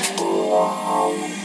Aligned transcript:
Wow. 0.00 1.39